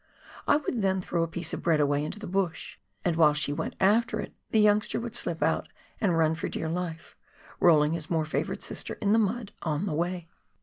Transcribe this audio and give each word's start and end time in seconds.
I 0.47 0.55
would 0.57 0.81
then 0.81 0.99
throw 0.99 1.21
a 1.21 1.27
piece 1.27 1.53
of 1.53 1.61
bread 1.61 1.79
away 1.79 2.03
into 2.03 2.17
the 2.17 2.25
bush, 2.25 2.79
and 3.05 3.15
while 3.15 3.35
she 3.35 3.53
went 3.53 3.75
after 3.79 4.19
it 4.19 4.33
the 4.49 4.59
youngster 4.59 4.99
would 4.99 5.15
slip 5.15 5.43
out 5.43 5.67
and 5.99 6.17
run 6.17 6.33
for 6.33 6.49
dear 6.49 6.69
life, 6.69 7.15
rolling 7.59 7.93
his 7.93 8.09
more 8.09 8.25
favoured 8.25 8.63
sister 8.63 8.95
in 8.95 9.13
the 9.13 9.19
mud 9.19 9.51
on 9.61 9.85
the 9.85 9.93
way. 9.93 10.27